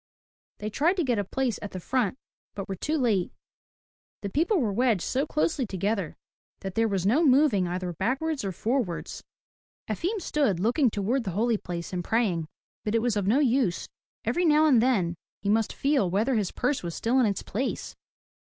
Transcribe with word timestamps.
They 0.57 0.71
tried 0.71 0.95
to 0.97 1.03
get 1.03 1.19
a 1.19 1.23
place 1.23 1.59
at 1.61 1.73
the 1.73 1.79
front, 1.79 2.17
but 2.55 2.67
were 2.67 2.75
too 2.75 2.97
late. 2.97 3.31
The 4.23 4.31
people 4.31 4.59
were 4.59 4.73
wedged 4.73 5.03
so 5.03 5.27
closely 5.27 5.67
together 5.67 6.15
that 6.61 6.73
there 6.73 6.87
was 6.87 7.05
no 7.05 7.23
moving 7.23 7.67
either 7.67 7.93
backwards 7.93 8.43
or 8.43 8.51
forwards. 8.51 9.23
Efim 9.87 10.19
stood 10.19 10.59
looking 10.59 10.89
toward 10.89 11.23
the 11.23 11.29
holy 11.37 11.55
place 11.59 11.93
and 11.93 12.03
praying, 12.03 12.47
but 12.83 12.95
it 12.95 13.01
was 13.03 13.15
of 13.15 13.27
no 13.27 13.37
use. 13.37 13.87
Every 14.25 14.43
now 14.43 14.65
and 14.65 14.81
then 14.81 15.13
he 15.43 15.49
must 15.49 15.71
feel 15.71 16.09
whether 16.09 16.33
his 16.33 16.51
purse 16.51 16.81
was 16.81 16.95
still 16.95 17.19
in 17.19 17.27
its 17.27 17.43
place. 17.43 17.95